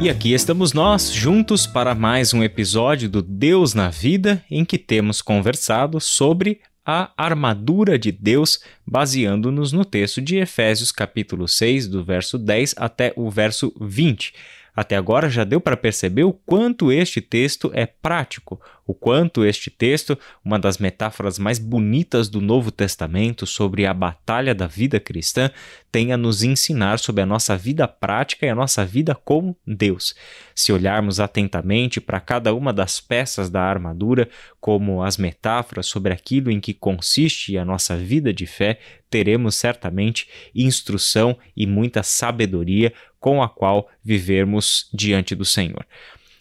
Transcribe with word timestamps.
E 0.00 0.08
aqui 0.08 0.32
estamos 0.32 0.72
nós, 0.72 1.12
juntos 1.12 1.66
para 1.66 1.92
mais 1.92 2.32
um 2.32 2.40
episódio 2.44 3.08
do 3.08 3.20
Deus 3.20 3.74
na 3.74 3.90
Vida, 3.90 4.44
em 4.48 4.64
que 4.64 4.78
temos 4.78 5.20
conversado 5.20 6.00
sobre 6.00 6.60
a 6.86 7.10
armadura 7.16 7.98
de 7.98 8.12
Deus, 8.12 8.62
baseando-nos 8.86 9.72
no 9.72 9.84
texto 9.84 10.22
de 10.22 10.36
Efésios 10.36 10.92
capítulo 10.92 11.48
6, 11.48 11.88
do 11.88 12.04
verso 12.04 12.38
10 12.38 12.76
até 12.78 13.12
o 13.16 13.28
verso 13.28 13.74
20. 13.80 14.32
Até 14.78 14.94
agora 14.94 15.28
já 15.28 15.42
deu 15.42 15.60
para 15.60 15.76
perceber 15.76 16.22
o 16.22 16.32
quanto 16.32 16.92
este 16.92 17.20
texto 17.20 17.68
é 17.74 17.84
prático, 17.84 18.60
o 18.86 18.94
quanto 18.94 19.44
este 19.44 19.72
texto, 19.72 20.16
uma 20.44 20.56
das 20.56 20.78
metáforas 20.78 21.36
mais 21.36 21.58
bonitas 21.58 22.28
do 22.28 22.40
Novo 22.40 22.70
Testamento 22.70 23.44
sobre 23.44 23.84
a 23.86 23.92
batalha 23.92 24.54
da 24.54 24.68
vida 24.68 25.00
cristã, 25.00 25.50
tem 25.90 26.12
a 26.12 26.16
nos 26.16 26.44
ensinar 26.44 27.00
sobre 27.00 27.22
a 27.22 27.26
nossa 27.26 27.56
vida 27.56 27.88
prática 27.88 28.46
e 28.46 28.48
a 28.48 28.54
nossa 28.54 28.84
vida 28.84 29.16
com 29.16 29.52
Deus. 29.66 30.14
Se 30.54 30.72
olharmos 30.72 31.18
atentamente 31.18 32.00
para 32.00 32.20
cada 32.20 32.54
uma 32.54 32.72
das 32.72 33.00
peças 33.00 33.50
da 33.50 33.62
armadura, 33.62 34.28
como 34.60 35.02
as 35.02 35.16
metáforas 35.16 35.86
sobre 35.86 36.12
aquilo 36.12 36.52
em 36.52 36.60
que 36.60 36.72
consiste 36.72 37.58
a 37.58 37.64
nossa 37.64 37.96
vida 37.96 38.32
de 38.32 38.46
fé, 38.46 38.78
teremos 39.10 39.54
certamente 39.54 40.28
instrução 40.54 41.36
e 41.56 41.66
muita 41.66 42.02
sabedoria 42.02 42.92
com 43.18 43.42
a 43.42 43.48
qual 43.48 43.88
vivermos 44.02 44.88
diante 44.92 45.34
do 45.34 45.44
Senhor. 45.44 45.86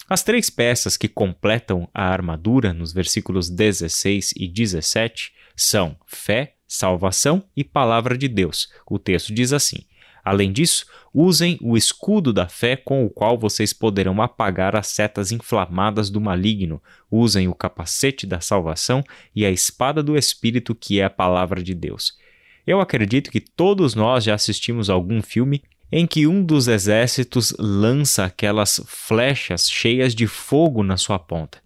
As 0.10 0.24
três 0.24 0.50
peças 0.50 0.96
que 0.96 1.08
completam 1.08 1.90
a 1.94 2.06
armadura, 2.06 2.74
nos 2.74 2.94
versículos 2.94 3.50
16 3.50 4.34
e 4.38 4.48
17, 4.48 5.34
são 5.56 5.98
fé, 6.06 6.54
salvação 6.66 7.44
e 7.56 7.64
palavra 7.64 8.18
de 8.18 8.28
Deus. 8.28 8.70
O 8.90 8.98
texto 8.98 9.34
diz 9.34 9.52
assim: 9.52 9.80
Além 10.28 10.52
disso, 10.52 10.86
usem 11.14 11.58
o 11.62 11.78
escudo 11.78 12.32
da 12.34 12.50
fé 12.50 12.76
com 12.76 13.06
o 13.06 13.10
qual 13.10 13.38
vocês 13.38 13.72
poderão 13.72 14.22
apagar 14.22 14.76
as 14.76 14.88
setas 14.88 15.32
inflamadas 15.32 16.10
do 16.10 16.20
maligno. 16.20 16.84
Usem 17.10 17.48
o 17.48 17.56
capacete 17.56 18.28
da 18.28 18.42
salvação 18.42 19.04
e 19.34 19.46
a 19.46 19.50
espada 19.50 20.04
do 20.04 20.18
Espírito, 20.18 20.76
que 20.76 21.00
é 21.00 21.06
a 21.06 21.10
palavra 21.10 21.64
de 21.64 21.74
Deus. 21.74 22.18
Eu 22.66 22.82
acredito 22.82 23.32
que 23.32 23.40
todos 23.40 23.96
nós 23.96 24.26
já 24.26 24.36
assistimos 24.36 24.90
algum 24.90 25.22
filme 25.22 25.64
em 25.92 26.06
que 26.06 26.28
um 26.28 26.44
dos 26.44 26.68
exércitos 26.68 27.54
lança 27.58 28.26
aquelas 28.26 28.82
flechas 28.86 29.70
cheias 29.70 30.14
de 30.14 30.28
fogo 30.28 30.84
na 30.84 30.98
sua 30.98 31.18
ponta. 31.18 31.60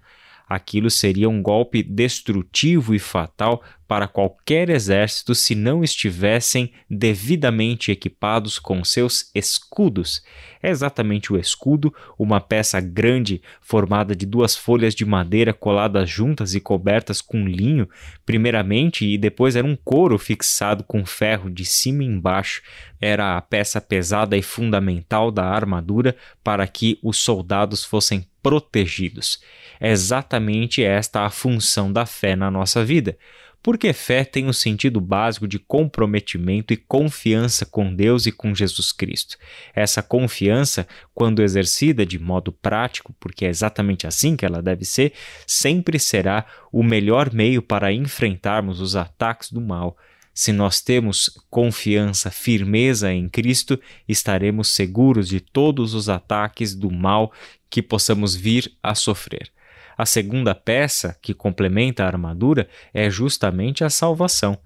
Aquilo 0.48 0.90
seria 0.90 1.30
um 1.30 1.42
golpe 1.42 1.82
destrutivo 1.82 2.94
e 2.94 3.00
fatal 3.00 3.64
para 3.92 4.08
qualquer 4.08 4.70
exército 4.70 5.36
se 5.36 5.54
não 5.54 5.84
estivessem 5.84 6.72
devidamente 6.90 7.92
equipados 7.92 8.58
com 8.58 8.86
seus 8.86 9.30
escudos. 9.36 10.24
É 10.64 10.70
exatamente 10.70 11.34
o 11.34 11.38
escudo, 11.38 11.94
uma 12.18 12.40
peça 12.40 12.80
grande 12.80 13.42
formada 13.60 14.16
de 14.16 14.26
duas 14.26 14.56
folhas 14.56 14.96
de 14.96 15.04
madeira 15.04 15.54
coladas 15.54 16.10
juntas 16.10 16.56
e 16.56 16.62
cobertas 16.62 17.20
com 17.20 17.46
linho, 17.46 17.86
primeiramente, 18.26 19.06
e 19.06 19.18
depois 19.18 19.58
era 19.58 19.68
um 19.68 19.76
couro 19.76 20.18
fixado 20.18 20.86
com 20.86 21.06
ferro 21.06 21.50
de 21.50 21.66
cima 21.66 22.02
e 22.02 22.08
embaixo. 22.08 22.62
Era 23.02 23.36
a 23.36 23.42
peça 23.42 23.82
pesada 23.82 24.38
e 24.38 24.42
fundamental 24.42 25.32
da 25.32 25.44
armadura 25.44 26.16
para 26.42 26.66
que 26.66 26.98
os 27.04 27.18
soldados 27.18 27.84
fossem 27.84 28.26
protegidos. 28.42 29.42
É 29.82 29.92
exatamente 29.92 30.82
esta 30.82 31.26
a 31.26 31.30
função 31.30 31.92
da 31.92 32.06
fé 32.06 32.38
na 32.38 32.50
nossa 32.50 32.86
vida 32.86 33.18
porque 33.64 33.94
fé 33.94 34.24
tem 34.24 34.48
um 34.48 34.54
sentido 34.54 35.00
básico 35.00 35.48
de 35.48 35.60
comprometimento 35.60 36.74
e 36.74 36.78
confiança 36.78 37.66
com 37.66 37.94
Deus 37.94 38.26
e 38.26 38.32
com 38.32 38.56
Jesus 38.56 38.92
Cristo. 38.92 39.38
Essa 39.74 40.02
confiança, 40.02 40.88
quando 41.14 41.44
exercida 41.44 42.06
de 42.06 42.18
modo 42.18 42.52
prático, 42.52 43.14
porque 43.20 43.46
é 43.46 43.50
exatamente 43.50 44.08
assim 44.08 44.36
que 44.36 44.46
ela 44.46 44.62
deve 44.62 44.84
ser, 44.84 45.14
sempre 45.46 46.00
será 46.00 46.46
o 46.72 46.82
melhor 46.82 47.32
meio 47.32 47.62
para 47.62 47.94
enfrentarmos 47.94 48.82
os 48.82 48.96
ataques 48.96 49.52
do 49.52 49.62
mal. 49.62 49.96
Se 50.34 50.52
nós 50.52 50.82
temos 50.82 51.30
confiança, 51.50 52.32
firmeza 52.32 53.14
em 53.14 53.30
Cristo, 53.30 53.80
estaremos 54.08 54.70
seguros 54.70 55.28
de 55.28 55.40
todos 55.40 55.94
os 55.94 56.10
ataques 56.10 56.74
do 56.74 56.90
mal 56.90 57.32
que 57.70 57.82
possamos 57.82 58.36
vir 58.36 58.72
a 58.82 58.96
sofrer. 58.96 59.52
A 60.02 60.06
segunda 60.08 60.56
peça, 60.56 61.16
que 61.22 61.32
complementa 61.32 62.04
a 62.04 62.08
armadura, 62.08 62.68
é 62.92 63.08
justamente 63.08 63.84
a 63.84 63.90
salvação. 63.92 64.58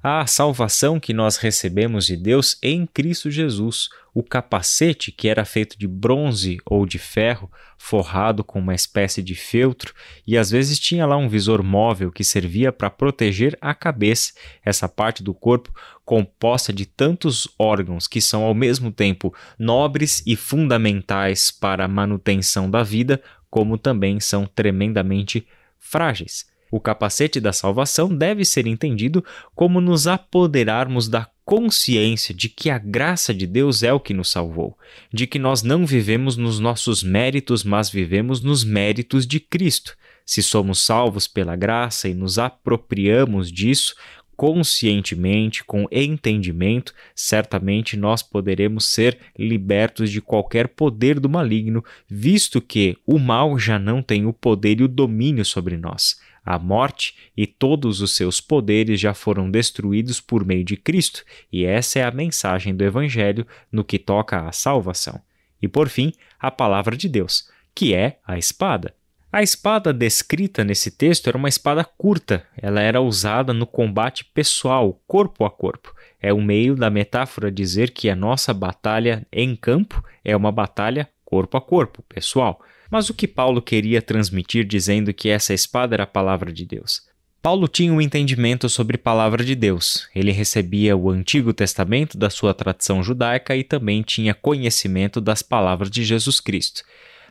A 0.00 0.24
salvação 0.24 1.00
que 1.00 1.12
nós 1.12 1.36
recebemos 1.36 2.06
de 2.06 2.16
Deus 2.16 2.56
em 2.62 2.86
Cristo 2.86 3.28
Jesus, 3.28 3.88
o 4.14 4.22
capacete 4.22 5.10
que 5.10 5.28
era 5.28 5.44
feito 5.44 5.76
de 5.76 5.88
bronze 5.88 6.58
ou 6.64 6.86
de 6.86 7.00
ferro, 7.00 7.50
forrado 7.76 8.44
com 8.44 8.60
uma 8.60 8.74
espécie 8.74 9.20
de 9.20 9.34
feltro, 9.34 9.92
e 10.24 10.38
às 10.38 10.52
vezes 10.52 10.78
tinha 10.78 11.04
lá 11.06 11.16
um 11.16 11.28
visor 11.28 11.60
móvel 11.64 12.12
que 12.12 12.22
servia 12.22 12.70
para 12.70 12.88
proteger 12.88 13.58
a 13.60 13.74
cabeça, 13.74 14.32
essa 14.64 14.88
parte 14.88 15.24
do 15.24 15.34
corpo 15.34 15.74
composta 16.04 16.72
de 16.72 16.86
tantos 16.86 17.48
órgãos 17.58 18.06
que 18.06 18.20
são 18.20 18.44
ao 18.44 18.54
mesmo 18.54 18.92
tempo 18.92 19.34
nobres 19.58 20.22
e 20.26 20.36
fundamentais 20.36 21.50
para 21.50 21.86
a 21.86 21.88
manutenção 21.88 22.70
da 22.70 22.82
vida, 22.82 23.20
como 23.54 23.78
também 23.78 24.18
são 24.18 24.46
tremendamente 24.46 25.46
frágeis. 25.78 26.44
O 26.72 26.80
capacete 26.80 27.38
da 27.38 27.52
salvação 27.52 28.12
deve 28.12 28.44
ser 28.44 28.66
entendido 28.66 29.24
como 29.54 29.80
nos 29.80 30.08
apoderarmos 30.08 31.06
da 31.06 31.30
consciência 31.44 32.34
de 32.34 32.48
que 32.48 32.68
a 32.68 32.78
graça 32.78 33.32
de 33.32 33.46
Deus 33.46 33.84
é 33.84 33.92
o 33.92 34.00
que 34.00 34.12
nos 34.12 34.28
salvou, 34.28 34.76
de 35.12 35.24
que 35.28 35.38
nós 35.38 35.62
não 35.62 35.86
vivemos 35.86 36.36
nos 36.36 36.58
nossos 36.58 37.04
méritos, 37.04 37.62
mas 37.62 37.88
vivemos 37.88 38.40
nos 38.40 38.64
méritos 38.64 39.24
de 39.24 39.38
Cristo. 39.38 39.96
Se 40.26 40.42
somos 40.42 40.84
salvos 40.84 41.28
pela 41.28 41.54
graça 41.54 42.08
e 42.08 42.14
nos 42.14 42.40
apropriamos 42.40 43.52
disso, 43.52 43.94
conscientemente, 44.36 45.64
com 45.64 45.86
entendimento, 45.90 46.94
certamente 47.14 47.96
nós 47.96 48.22
poderemos 48.22 48.86
ser 48.86 49.18
libertos 49.38 50.10
de 50.10 50.20
qualquer 50.20 50.68
poder 50.68 51.18
do 51.20 51.28
maligno, 51.28 51.84
visto 52.08 52.60
que 52.60 52.96
o 53.06 53.18
mal 53.18 53.58
já 53.58 53.78
não 53.78 54.02
tem 54.02 54.26
o 54.26 54.32
poder 54.32 54.80
e 54.80 54.84
o 54.84 54.88
domínio 54.88 55.44
sobre 55.44 55.76
nós. 55.76 56.20
A 56.44 56.58
morte 56.58 57.16
e 57.34 57.46
todos 57.46 58.02
os 58.02 58.14
seus 58.14 58.40
poderes 58.40 59.00
já 59.00 59.14
foram 59.14 59.50
destruídos 59.50 60.20
por 60.20 60.44
meio 60.44 60.62
de 60.62 60.76
Cristo, 60.76 61.24
e 61.50 61.64
essa 61.64 62.00
é 62.00 62.04
a 62.04 62.10
mensagem 62.10 62.74
do 62.74 62.84
Evangelho 62.84 63.46
no 63.72 63.82
que 63.82 63.98
toca 63.98 64.46
à 64.46 64.52
salvação. 64.52 65.20
E 65.62 65.66
por 65.66 65.88
fim, 65.88 66.12
a 66.38 66.50
palavra 66.50 66.96
de 66.96 67.08
Deus, 67.08 67.48
que 67.74 67.94
é 67.94 68.18
a 68.26 68.36
espada. 68.36 68.94
A 69.34 69.42
espada 69.42 69.92
descrita 69.92 70.62
nesse 70.62 70.92
texto 70.92 71.26
era 71.26 71.36
uma 71.36 71.48
espada 71.48 71.84
curta, 71.84 72.46
ela 72.56 72.80
era 72.80 73.00
usada 73.00 73.52
no 73.52 73.66
combate 73.66 74.24
pessoal, 74.26 75.02
corpo 75.08 75.44
a 75.44 75.50
corpo. 75.50 75.92
É 76.22 76.32
o 76.32 76.36
um 76.36 76.44
meio 76.44 76.76
da 76.76 76.88
metáfora 76.88 77.50
dizer 77.50 77.90
que 77.90 78.08
a 78.08 78.14
nossa 78.14 78.54
batalha 78.54 79.26
em 79.32 79.56
campo 79.56 80.00
é 80.24 80.36
uma 80.36 80.52
batalha 80.52 81.08
corpo 81.24 81.56
a 81.56 81.60
corpo, 81.60 82.00
pessoal. 82.08 82.62
Mas 82.88 83.10
o 83.10 83.14
que 83.14 83.26
Paulo 83.26 83.60
queria 83.60 84.00
transmitir 84.00 84.64
dizendo 84.64 85.12
que 85.12 85.28
essa 85.28 85.52
espada 85.52 85.96
era 85.96 86.04
a 86.04 86.06
palavra 86.06 86.52
de 86.52 86.64
Deus? 86.64 87.02
Paulo 87.42 87.66
tinha 87.66 87.92
um 87.92 88.00
entendimento 88.00 88.68
sobre 88.68 88.96
palavra 88.96 89.42
de 89.42 89.56
Deus. 89.56 90.08
Ele 90.14 90.30
recebia 90.30 90.96
o 90.96 91.10
Antigo 91.10 91.52
Testamento 91.52 92.16
da 92.16 92.30
sua 92.30 92.54
tradição 92.54 93.02
judaica 93.02 93.56
e 93.56 93.64
também 93.64 94.00
tinha 94.00 94.32
conhecimento 94.32 95.20
das 95.20 95.42
palavras 95.42 95.90
de 95.90 96.04
Jesus 96.04 96.38
Cristo 96.38 96.84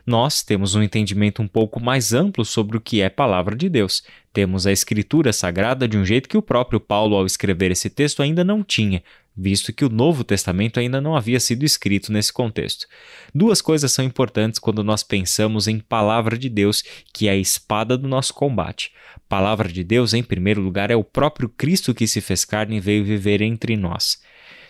nós 0.06 0.42
temos 0.42 0.74
um 0.74 0.82
entendimento 0.82 1.40
um 1.40 1.48
pouco 1.48 1.80
mais 1.80 2.12
amplo 2.12 2.44
sobre 2.44 2.76
o 2.76 2.80
que 2.80 3.00
é 3.00 3.08
palavra 3.08 3.56
de 3.56 3.68
Deus. 3.68 4.02
Temos 4.32 4.66
a 4.66 4.72
Escritura 4.72 5.32
Sagrada 5.32 5.88
de 5.88 5.96
um 5.96 6.04
jeito 6.04 6.28
que 6.28 6.36
o 6.36 6.42
próprio 6.42 6.78
Paulo, 6.78 7.16
ao 7.16 7.24
escrever 7.24 7.70
esse 7.70 7.88
texto, 7.88 8.22
ainda 8.22 8.44
não 8.44 8.62
tinha, 8.62 9.02
visto 9.34 9.72
que 9.72 9.84
o 9.84 9.88
Novo 9.88 10.22
Testamento 10.22 10.78
ainda 10.78 11.00
não 11.00 11.16
havia 11.16 11.40
sido 11.40 11.64
escrito 11.64 12.12
nesse 12.12 12.32
contexto. 12.32 12.86
Duas 13.34 13.62
coisas 13.62 13.92
são 13.92 14.04
importantes 14.04 14.58
quando 14.58 14.84
nós 14.84 15.02
pensamos 15.02 15.66
em 15.68 15.78
palavra 15.78 16.36
de 16.36 16.48
Deus, 16.48 16.82
que 17.12 17.28
é 17.28 17.30
a 17.30 17.36
espada 17.36 17.96
do 17.96 18.06
nosso 18.06 18.34
combate. 18.34 18.92
Palavra 19.28 19.68
de 19.68 19.82
Deus, 19.82 20.12
em 20.12 20.22
primeiro 20.22 20.60
lugar, 20.60 20.90
é 20.90 20.96
o 20.96 21.04
próprio 21.04 21.48
Cristo 21.48 21.94
que 21.94 22.06
se 22.06 22.20
fez 22.20 22.44
carne 22.44 22.76
e 22.76 22.80
veio 22.80 23.04
viver 23.04 23.40
entre 23.40 23.76
nós. 23.76 24.18